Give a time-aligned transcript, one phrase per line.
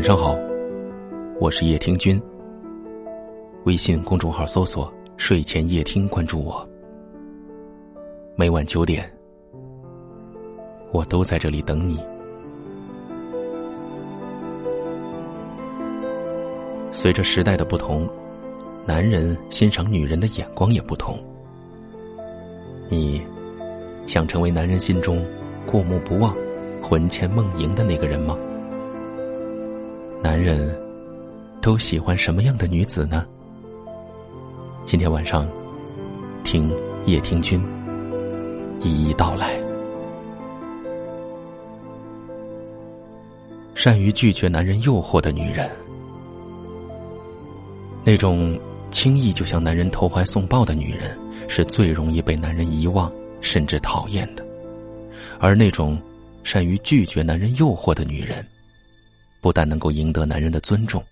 [0.00, 0.34] 晚上好，
[1.38, 2.18] 我是叶听君。
[3.64, 6.66] 微信公众号搜索“睡前夜听”，关注我。
[8.34, 9.04] 每晚九点，
[10.90, 11.98] 我都在这里等你。
[16.92, 18.08] 随着时代的不同，
[18.86, 21.18] 男人欣赏女人的眼光也不同。
[22.88, 23.20] 你
[24.06, 25.22] 想成为男人心中
[25.66, 26.34] 过目不忘、
[26.82, 28.34] 魂牵梦萦的那个人吗？
[30.22, 30.78] 男人
[31.62, 33.26] 都喜欢什么样的女子呢？
[34.84, 35.48] 今天晚上，
[36.44, 36.70] 听
[37.06, 37.58] 叶听君
[38.82, 39.58] 一一道来。
[43.74, 45.70] 善于拒绝男人诱惑的女人，
[48.04, 48.58] 那种
[48.90, 53.10] 轻易就向男人投怀送抱的女人，是最容易被男人遗忘
[53.40, 54.44] 甚至讨厌的；
[55.38, 55.98] 而那种
[56.44, 58.44] 善于拒绝男人诱惑的女人，
[59.40, 61.02] 不但能够赢得男人的尊重，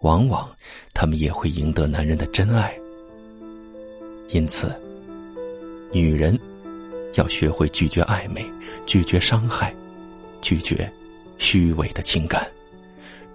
[0.00, 0.50] 往往
[0.92, 2.74] 他们也会赢得男人的真爱。
[4.30, 4.74] 因此，
[5.92, 6.38] 女人
[7.14, 8.44] 要学会拒绝暧昧，
[8.86, 9.74] 拒绝伤害，
[10.40, 10.90] 拒绝
[11.38, 12.50] 虚伪的情感，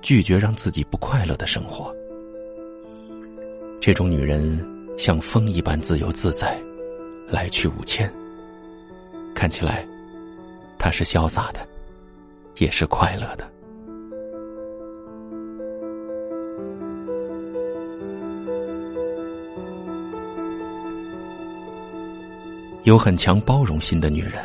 [0.01, 1.95] 拒绝让自己不快乐的生活。
[3.79, 4.59] 这种女人
[4.97, 6.59] 像风一般自由自在，
[7.27, 8.11] 来去无牵。
[9.33, 9.87] 看起来，
[10.77, 11.65] 她是潇洒的，
[12.57, 13.49] 也是快乐的。
[22.89, 24.43] 有很强包容心的女人，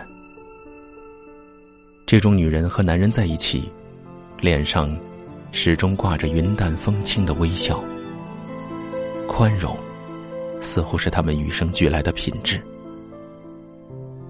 [2.05, 3.71] 这种女人和男人在一起，
[4.39, 4.95] 脸上
[5.51, 7.83] 始终挂着云淡风轻的微笑。
[9.27, 9.75] 宽容，
[10.61, 12.61] 似乎是他们与生俱来的品质。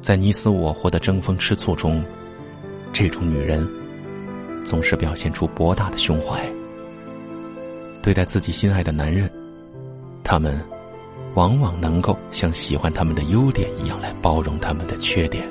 [0.01, 2.01] 在你死我活的争风吃醋中，
[2.93, 3.69] 这种女人
[4.65, 6.41] 总是表现出博大的胸怀。
[8.01, 9.29] 对待自己心爱的男人，
[10.23, 10.57] 他们。
[11.35, 15.49] 往往能够像喜欢他们的优点一样来包容他们的缺点。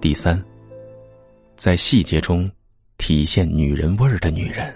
[0.00, 0.42] 第三，
[1.56, 2.50] 在细节中
[2.98, 4.72] 体现女人味儿的女人，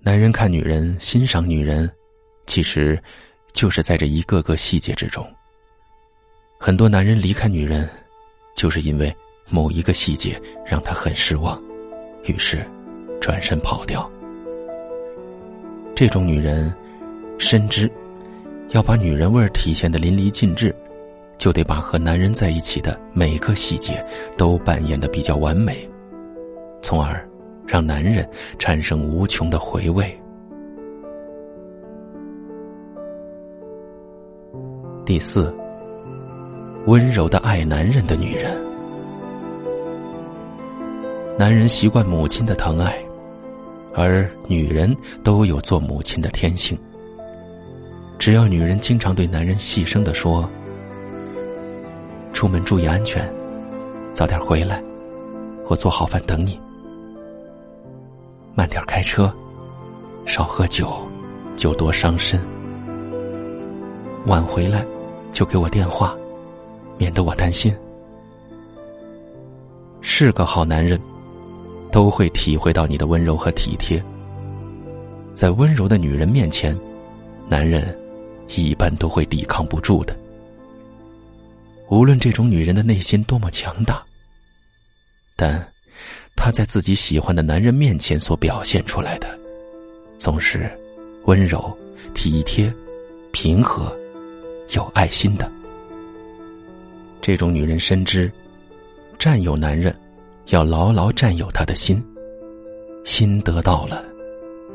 [0.00, 1.90] 男人看女人、欣赏女人，
[2.46, 3.02] 其实
[3.52, 5.26] 就是在这一个个细节之中。
[6.58, 7.88] 很多男人离开女人，
[8.56, 9.14] 就是因为
[9.50, 11.62] 某一个细节让他很失望，
[12.24, 12.66] 于是
[13.20, 14.10] 转身跑掉。
[15.94, 16.74] 这种女人
[17.38, 17.88] 深知，
[18.70, 20.74] 要把女人味体现的淋漓尽致，
[21.38, 24.04] 就得把和男人在一起的每个细节
[24.36, 25.88] 都扮演的比较完美，
[26.82, 27.24] 从而
[27.64, 28.28] 让男人
[28.58, 30.12] 产生无穷的回味。
[35.06, 35.54] 第四，
[36.86, 38.60] 温柔的爱男人的女人，
[41.38, 42.98] 男人习惯母亲的疼爱。
[43.94, 46.76] 而女人都有做母亲的天性。
[48.18, 50.48] 只要女人经常对男人细声的说
[52.32, 53.28] ：“出门注意安全，
[54.12, 54.82] 早点回来，
[55.68, 56.58] 我做好饭等你。
[58.54, 59.32] 慢点开车，
[60.26, 60.88] 少喝酒，
[61.56, 62.40] 酒多伤身。
[64.26, 64.84] 晚回来
[65.32, 66.16] 就给我电话，
[66.96, 67.74] 免得我担心。”
[70.00, 71.00] 是个好男人。
[71.94, 74.02] 都会体会到你的温柔和体贴。
[75.32, 76.76] 在温柔的女人面前，
[77.48, 77.96] 男人
[78.56, 80.16] 一般都会抵抗不住的。
[81.88, 84.04] 无论这种女人的内心多么强大，
[85.36, 85.64] 但
[86.34, 89.38] 她在自己喜欢的男人面前所表现出来的，
[90.18, 90.68] 总是
[91.26, 91.72] 温柔、
[92.12, 92.74] 体贴、
[93.30, 93.96] 平和、
[94.70, 95.48] 有爱心的。
[97.20, 98.28] 这种女人深知，
[99.16, 99.94] 占有男人。
[100.48, 102.04] 要牢牢占有他的心，
[103.02, 104.04] 心得到了，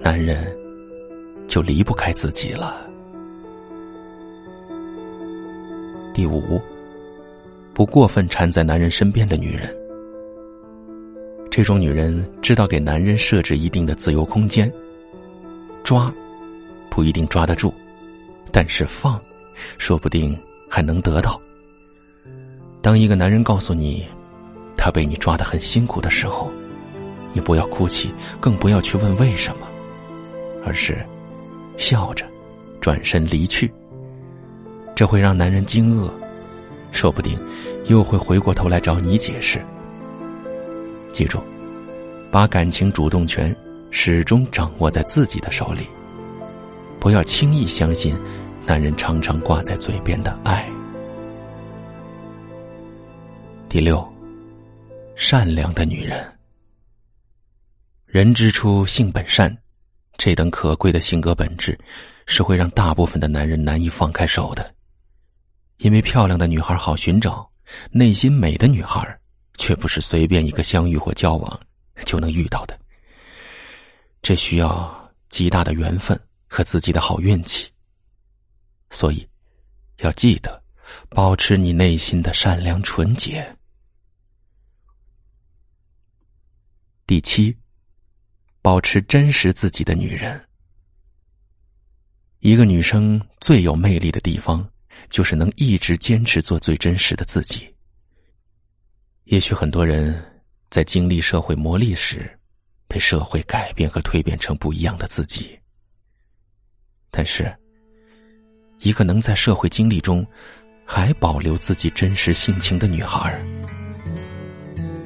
[0.02, 0.52] 男人
[1.48, 2.86] 就离不开自己了。
[6.12, 6.60] 第五，
[7.72, 9.74] 不过分缠在男人身边的女人，
[11.52, 14.72] 这种女人知道给男人设置一定的自由空间，
[15.84, 16.12] 抓
[16.90, 17.72] 不一定抓得住，
[18.52, 19.22] 但是放，
[19.78, 20.36] 说不定
[20.68, 21.40] 还能得到。
[22.82, 24.04] 当一个男人告诉你。
[24.82, 26.50] 他被你抓得很辛苦的时候，
[27.34, 28.10] 你不要哭泣，
[28.40, 29.68] 更不要去问为什么，
[30.66, 31.06] 而是
[31.78, 32.26] 笑着
[32.80, 33.70] 转身离去。
[34.96, 36.10] 这会让男人惊愕，
[36.92, 37.38] 说不定
[37.88, 39.62] 又会回过头来找你解释。
[41.12, 41.40] 记住，
[42.32, 43.54] 把感情主动权
[43.92, 45.86] 始终掌握在自己的手里，
[47.02, 48.16] 不要轻易相信
[48.66, 50.66] 男人常常挂在嘴边的爱。
[53.68, 54.19] 第六。
[55.22, 56.40] 善良的女人。
[58.06, 59.54] 人之初，性本善，
[60.18, 61.78] 这等可贵的性格本质，
[62.26, 64.74] 是会让大部分的男人难以放开手的。
[65.80, 67.46] 因为漂亮的女孩好寻找，
[67.92, 69.20] 内心美的女孩，
[69.58, 71.60] 却不是随便一个相遇或交往
[72.06, 72.80] 就能遇到的。
[74.22, 76.18] 这需要极大的缘分
[76.48, 77.70] 和自己的好运气。
[78.90, 79.28] 所以，
[79.98, 80.64] 要记得
[81.10, 83.54] 保持你内心的善良纯洁。
[87.10, 87.58] 第七，
[88.62, 90.40] 保持真实自己的女人。
[92.38, 94.64] 一个女生最有魅力的地方，
[95.10, 97.68] 就是能一直坚持做最真实的自己。
[99.24, 100.24] 也许很多人
[100.70, 102.30] 在经历社会磨砺时，
[102.88, 105.58] 被社会改变和蜕变成不一样的自己，
[107.10, 107.52] 但是。
[108.82, 110.24] 一个能在社会经历中，
[110.86, 113.34] 还保留自己真实性情的女孩，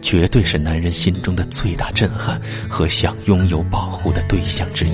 [0.04, 2.40] 绝对是男人心中的最大震撼
[2.70, 4.94] 和想拥有保护的对象之一。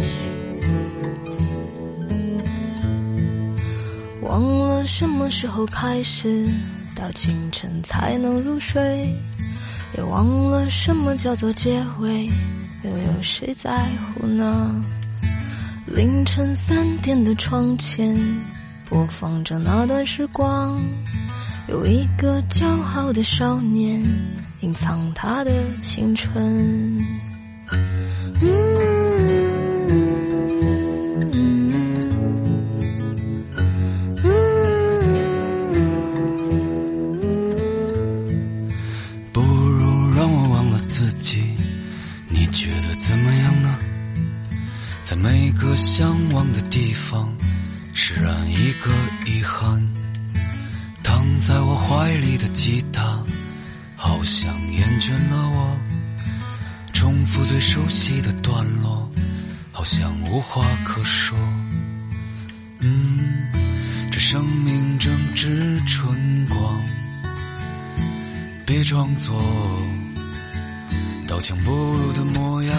[4.21, 6.47] 忘了什么时候开始，
[6.95, 9.11] 到清晨才能入睡，
[9.97, 12.29] 也忘了什么叫做结尾，
[12.83, 14.81] 又有谁在乎呢？
[15.87, 18.15] 凌晨三点的窗前。
[18.85, 20.81] 播放着那段时光，
[21.67, 22.65] 有一个骄
[22.95, 24.03] 傲的少年，
[24.61, 26.33] 隐藏他的青春。
[39.31, 41.41] 不如让我忘了自己，
[42.27, 43.79] 你觉得怎么样呢？
[45.03, 47.33] 在每个向往的地方。
[48.01, 48.89] 释然一个
[49.25, 49.85] 遗憾，
[51.03, 53.21] 躺在我怀里的吉他，
[53.99, 55.77] 好像厌倦了我。
[56.93, 59.11] 重复最熟悉的段落，
[59.73, 61.37] 好像无话可说。
[62.79, 63.49] 嗯，
[64.09, 66.81] 这生命正值春光，
[68.65, 69.41] 别装作
[71.27, 72.75] 刀枪不入的模样。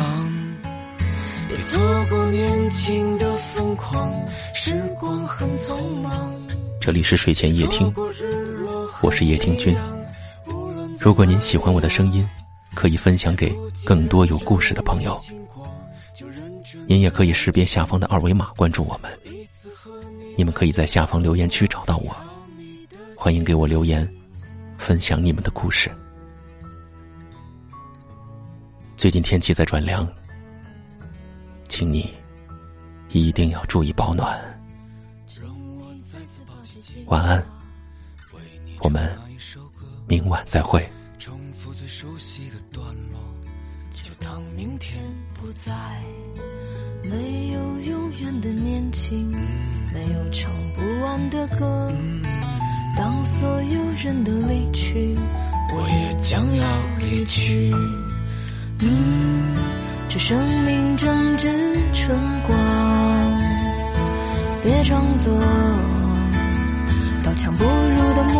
[1.49, 1.79] 别错
[2.09, 4.11] 过年轻的疯狂，
[4.55, 6.33] 时光很匆忙。
[6.81, 7.93] 这里是睡前夜听，
[9.03, 9.77] 我是夜听君。
[11.01, 12.29] 如果您喜欢我的声音，
[12.75, 13.53] 可以分享给
[13.87, 15.19] 更多有故事的朋友。
[16.87, 19.11] 您也可以识别下方的二维码关注我们。
[20.37, 22.15] 你们可以在下方留言区找到我，
[23.17, 24.09] 欢迎给我留言，
[24.79, 25.91] 分享你们的故事。
[28.97, 30.07] 最近天气在转凉。
[31.69, 32.13] 请你
[33.11, 34.39] 一定要注意保暖。
[37.07, 37.43] 晚安，
[38.81, 39.17] 我们
[40.11, 40.85] 明晚再会。
[41.21, 43.21] 重复最熟悉的段落，
[43.93, 44.99] 就当明天
[45.35, 45.73] 不在。
[47.05, 49.31] 没有永远的年轻，
[49.95, 51.93] 没有唱不完的歌。
[52.97, 55.15] 当所有人都离去，
[55.73, 56.67] 我也将要
[56.99, 57.73] 离去。
[58.81, 59.55] 嗯。
[60.09, 61.49] 这生命正值
[61.93, 62.59] 春光，
[64.61, 65.33] 别装作
[67.23, 68.40] 刀枪不入的模